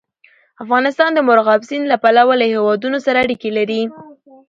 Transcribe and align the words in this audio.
افغانستان 0.63 1.09
د 1.13 1.19
مورغاب 1.27 1.61
سیند 1.69 1.85
له 1.91 1.97
پلوه 2.03 2.33
له 2.41 2.45
هېوادونو 2.53 2.97
سره 3.05 3.17
اړیکې 3.25 3.49
لري. 3.57 3.81